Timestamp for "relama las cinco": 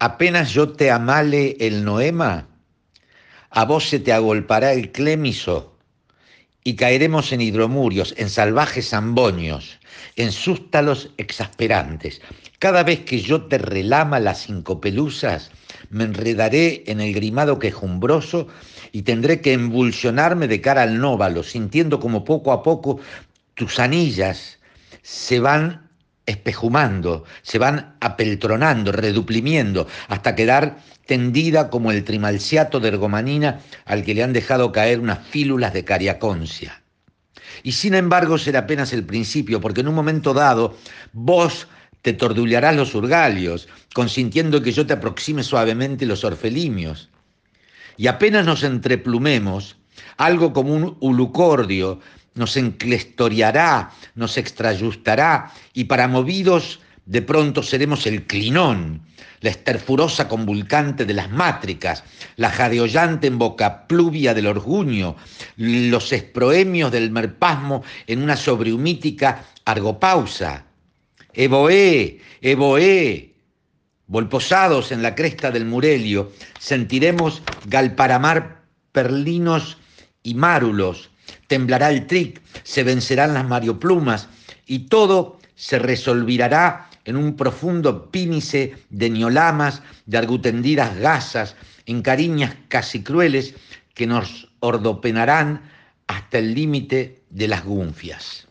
13.58-14.80